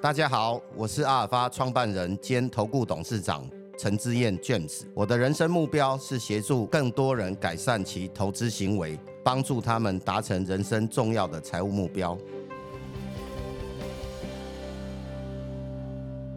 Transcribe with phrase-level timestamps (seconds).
[0.00, 3.44] 大家好，我是阿尔法创办人兼投顾董事长
[3.76, 4.84] 陈志燕 James。
[4.94, 12.16] 我的人生目标是协助更多人改善其投资行为，帮助他们达成人生重要的财务目标。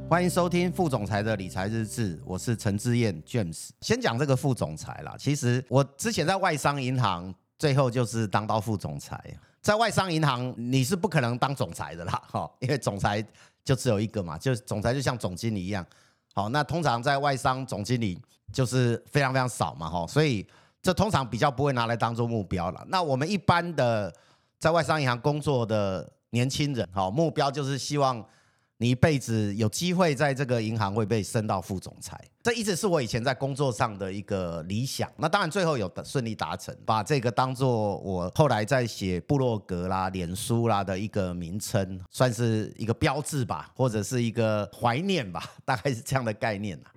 [0.09, 3.69] 欢迎收听副总裁的理财日志，我是陈志燕 James。
[3.81, 9.23] 先讲这个副总裁啦，其实我之前在外商银行，最后就是当到副总裁。
[9.61, 13.25] 在外商银行，你是不可能当总裁的啦， 哈，因为总裁。
[13.63, 15.85] 就只有一个嘛，就总裁就像总经理一样，
[16.33, 18.19] 好，那通常在外商总经理
[18.51, 20.43] 就是非常非常少嘛，哈，所以
[20.81, 22.83] 这通常比较不会拿来当做目标了。
[22.87, 24.11] 那我们一般的
[24.57, 28.25] 在外商银行工作的年轻人，哈，目标就是希望。
[28.81, 35.07] 你一辈子有机会在这个银行会被升到副总裁，这一直是我以前在工作上的一个理想。
[35.17, 46.91] 那当然最后有顺利达成，把这个当做我后来在写部落格啦、脸书啦的一个名称，算是一个标志吧，或者是一个怀念吧， 大概是这样的概念啦。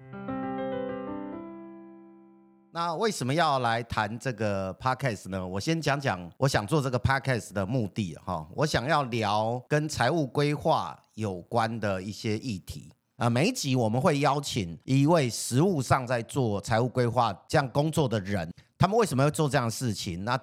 [2.75, 5.47] 那为什么要来谈这个 podcast 呢？
[5.47, 8.45] 我先讲讲我想做这个 podcast 的目的哈。
[8.53, 13.31] 我想要聊跟财务规划有关的一些议题啊。
[13.31, 20.25] 每一集我们会邀请一位实务上在做财务规划这样工作的人，他们为什么要做这样的事情？
[20.25, 20.37] 那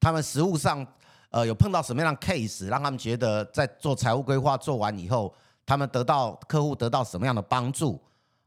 [0.00, 0.86] 他们实务上
[1.28, 5.34] 呃有碰到什么样的 case，让他们觉得在做财务规划做完以后，
[5.66, 8.00] 他们得到客户得到什么样的帮助？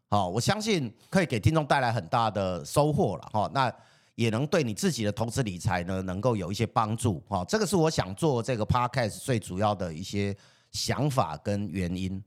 [0.09, 3.49] 好，我相信可以给听众带来很大的收获了哈。
[3.53, 3.71] 那
[4.15, 7.43] 也能对你自己的投资理财呢，能够有一些帮助哈。
[7.45, 10.35] 这个是我想做这个 podcast 最主要的一些
[10.71, 12.23] 想法跟原因。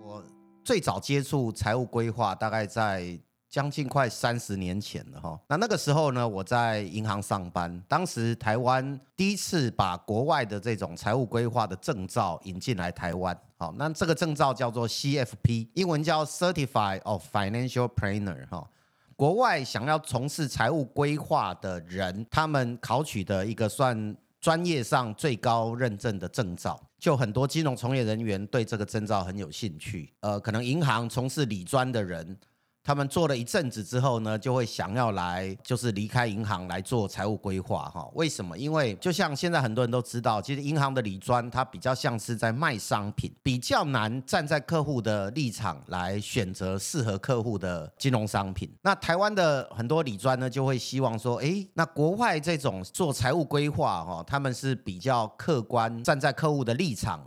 [0.00, 0.22] 我
[0.64, 3.18] 最早接触财务规划，大概在。
[3.48, 18.68] 将近快三十年前了哈，那那个时候呢，我在银行上班，当时台湾第一次把国外的这种财务规划的证照引进来台湾，好，那这个证照叫做 CFP，英文叫 Certified of Financial Planner 哈，
[19.16, 32.38] 国外想要从事财务规划的人，他们考取的一个算专业上最高认证的证照，就很多金融从业人员对这个证照很有兴趣，呃，可能银行从事理专的人。
[32.86, 38.08] 他们做了一阵子之后呢，就会想要来，就是离开银行来做财务规划哈。
[38.14, 38.56] 为什么？
[38.56, 48.72] 因为就像现在很多人都知道，其实银行的理专它比较像是在卖商品，比较难站在客户的立场来选择适合客户的金融商品。
[48.82, 57.20] 那台湾的很多理专呢，就会希望说，哎，那国外这种做财务规划哈，他们是比较客观，站在客户的立场。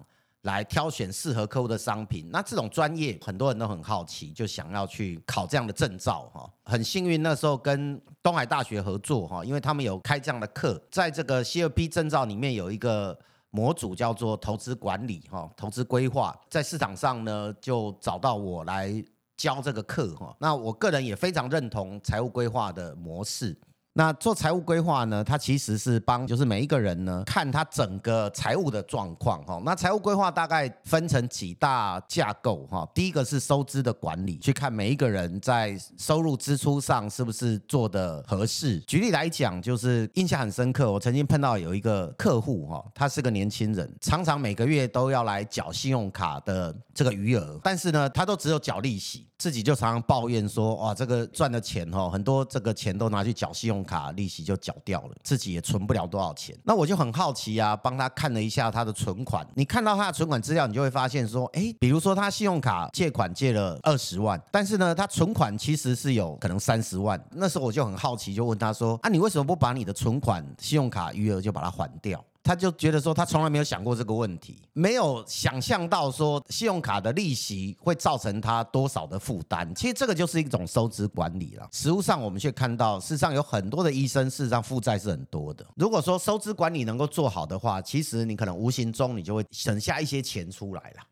[0.43, 6.49] 来挑选适合客户的商品，那这种专业很多人都很好奇，就想要去考这样的证照哈。
[6.63, 13.17] 很幸运那时候跟东海大学合作哈，因为他们有开这样的课，在这个 C 二 P 证照里面有一个
[13.49, 19.03] 模组叫做投资管理哈，投资规划，在市场上呢就找到我来
[19.35, 20.33] 教这个课哈。
[20.39, 23.57] 那我个人也非常认同财务规划的模式。
[23.99, 25.21] 那做财务规划呢？
[25.21, 29.61] 它其实是帮，就是每一个人呢，看他整个财务的状况哈。
[29.65, 32.89] 那财务规划大概分成几大架构哈。
[32.95, 38.79] 第一个是收支的管理，去看每一个人在收入支出上是不是做的合适。
[38.87, 49.25] 举例来讲，就是印象很深刻，我曾经碰到有一个客户哈，他是个年轻人，常常每个月都要来缴信用卡的这个余额，但是呢，他都只有缴利息。
[49.39, 56.55] 自己就常常抱怨说，哇，这个赚的钱哈，很多这个钱都拿去缴信用卡利息就缴掉了，自己也存不了多少钱。
[56.63, 59.43] 那我就很好奇啊，帮他看了一下他的存款。
[59.55, 67.19] 你看到他的存款资料，你就会发现说，哎，比如说他信用卡借款借了二十万，但是呢，他存款其实是有可能三十万。
[67.31, 72.23] 那时候我就很好奇，就问他说，啊，你为什么不把你的存款信用卡余额就把它还掉？
[72.41, 79.73] 他就觉得说，他从来没有想过这个问题，没有想象到说信用卡的利息会造成他多少的负担。
[79.75, 81.67] 其实这个就是一种收支管理了。
[81.71, 85.65] 实物上我们却看到，事实上有很多的医生，事实上负债是很多的。
[85.75, 91.03] 如果说收支管理能够做好的话，其实你可能无形中你就会省下一些钱出来了。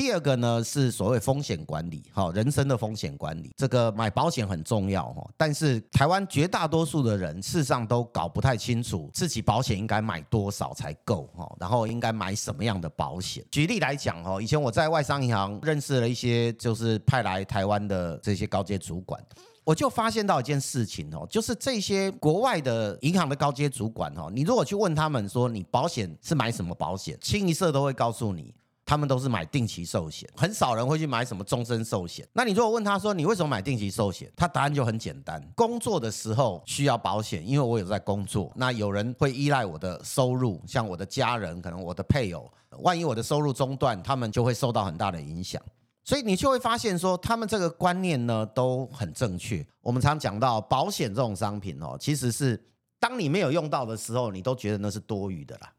[0.00, 5.30] 第二个呢是所谓风险管理，哈，人生的风险管理，这个买保险很重要哈。
[5.36, 13.44] 但是台湾绝大多数的人事实上都搞不太清楚自己保险应该买多少才够哈，然后应该买什么样的保险。
[13.50, 19.22] 举例来讲哈，以前我在外商银行认识了一些就是派来台湾的这些高阶主管，
[19.64, 28.54] 我就发现到一件事情哦，就是这些国外的银行的高阶主管哈，你如果去问他们说你保险是买什么保险，清一色都会告诉你。
[28.90, 32.26] 他们都是买定期寿险，很少人会去买什么终身寿险。
[32.32, 38.52] 那你如果问他说你为什么买定期寿险，他答案就很简单：工作的时候需要保险，因为我有在工作。
[38.56, 45.62] 那有人会依赖我的收入，像我的家人，可能我的配偶，万一我的收入中断，他们就会受到很大的影响。
[46.02, 49.64] 所以你就会发现说，他们这个观念呢都很正确。
[49.82, 52.60] 我们常讲到保险这种商品哦，其实是
[52.98, 55.72] 当你没有用到的时候，你都觉得那是多余的啦。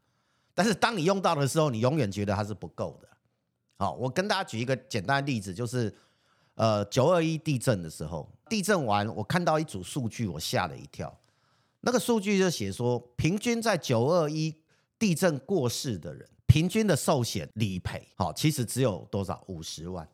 [0.54, 3.08] 但是当你用到的时候，你永远觉得它是不够的。
[3.78, 5.92] 好，我跟大家举一个简单的例子，就是
[6.54, 11.12] 呃九二一地震的时候，地震完我看到一组数据，我吓了一跳。
[11.80, 14.54] 那个数据就写说，平均在九二一
[14.98, 20.08] 地震过世的人，平均的寿险理赔，好，其实只有多少五十万。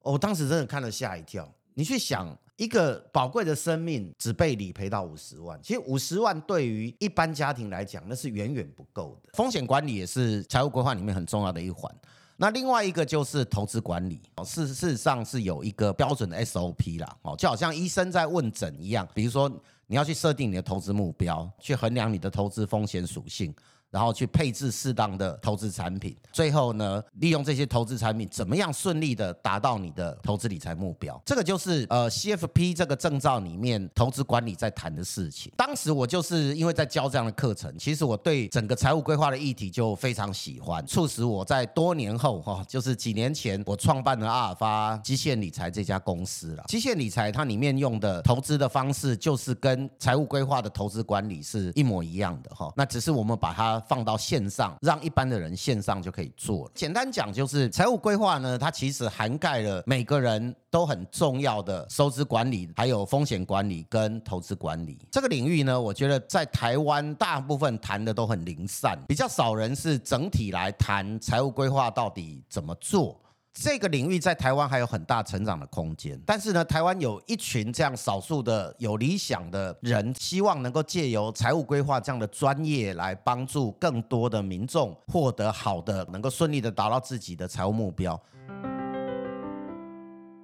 [0.00, 1.50] 我当时真的看了吓一跳。
[1.74, 9.30] 你去想，一个宝贵的生命只被理赔到五十万，其实五十万对于一般家庭来讲，那是远远不够的。
[9.34, 11.92] 风险管理也是财务规划里面很重要的一环。
[12.36, 19.48] 那另外一个就是投资管理，事事实上是有一个标准的 SOP 啦，哦，就好像医生在问诊一样，比如说
[19.86, 23.54] 你要去设定你的投资目标，去衡量你的投资风险属性。
[23.94, 31.22] 然后去配置适当的投资产品，最后呢，利用这些投资产品，怎么样顺利的达到你的投资理财目标？
[31.24, 35.52] 这个就是呃 CFP 这个证照里面投资管理在谈的事情。
[35.56, 46.64] 当时我就是因为在教这样的课程，其实我对整个财务规划的议题就非常喜欢，促使我在多年后哈，就是几年前我创办了阿尔法基线理财这家公司了。
[46.66, 52.72] 基线理财它里面用的投资的方式，就是跟财务规划的投资管理是一模一样的哈。
[52.76, 56.72] 那只是我们把它放到线上，让一般的人线上就可以做了。
[56.74, 65.80] 简单讲，就是财务规划呢，它其实涵盖了每个人都很重要的收支管理，还有风险管理跟投资管理这个领域呢。
[65.80, 73.20] 我觉得在台湾大部分谈的都很零散，比较少人是整体来谈财务规划到底怎么做。
[73.54, 88.20] 这个领域在台湾还有很大成长的空间，但是呢，台湾有一群这样少数的有理想的人，希望能够借由财务规划这样的专业来帮助更多的民众获得好的，能够顺利的达到自己的财务目标。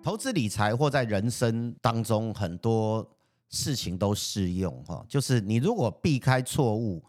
[0.00, 3.04] 投资理财或在人生当中很多
[3.48, 7.02] 事情都适用哈，就是你如果避开错误。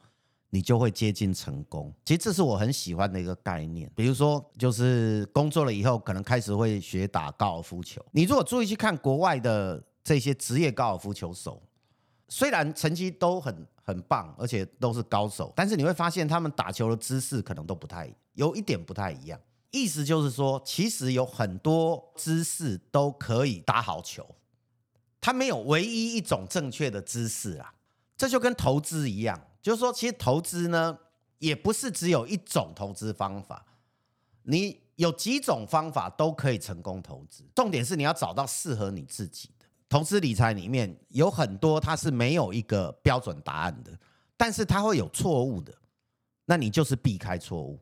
[0.54, 1.92] 你就会接近成功。
[2.06, 3.90] 其实这是我很喜欢的一个概念。
[3.96, 8.06] 比如说，就是工作了以后，可能开始会学打高尔夫球。
[8.12, 11.64] 你如果注意去看国外的这些职业高尔夫球手，
[12.28, 19.40] 虽然成绩都很很棒，而且都是高手，但是你会发现他们打球的姿势可能都不太有一点不太一样。
[19.72, 24.26] 意思就是说，其实有很多姿势都可以打好球，
[25.22, 27.74] 它没有唯一一种正确的姿势啊。
[28.18, 29.42] 这就跟投资一样。
[29.62, 30.98] 就是说，其实投资呢，
[31.40, 33.66] 也不是只有一种投资方法，
[34.44, 37.44] 你有几种方法都可以成功投资。
[37.56, 43.92] 重点是你要找到适合你自己的投资理财里面有很多它是没有一个标准答案的，
[44.36, 45.74] 但是它会有错误的，
[46.46, 47.80] 那你就是避开错误。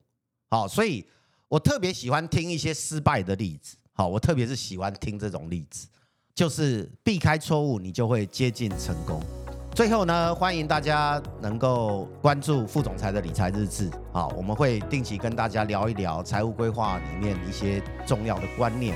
[0.49, 1.05] 好，所以
[1.47, 3.77] 我特别喜欢听一些失败的例子。
[3.93, 5.87] 好，我特别是喜欢听这种例子，
[6.33, 9.38] 就是避开错误，你就会接近成功。
[9.79, 18.93] 最后呢，欢迎大家能够关注副总裁的理财日志啊，我们会定期跟大家聊一聊财务规划里面一些重要的观念。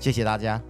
[0.00, 0.60] 谢谢大家。